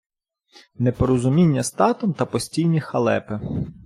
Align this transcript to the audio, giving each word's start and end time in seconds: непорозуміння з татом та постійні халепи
непорозуміння 0.79 1.63
з 1.63 1.71
татом 1.71 2.13
та 2.13 2.25
постійні 2.25 2.81
халепи 2.81 3.39